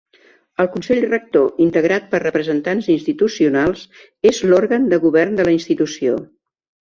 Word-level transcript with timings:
El 0.61 0.67
Consell 0.75 1.01
Rector, 1.09 1.51
integrat 1.65 2.07
per 2.13 2.21
representants 2.23 2.87
institucionals, 2.93 3.85
és 4.31 4.41
l'òrgan 4.47 4.89
de 4.95 5.01
govern 5.05 5.39
de 5.43 5.47
la 5.51 5.55
Institució. 5.59 6.19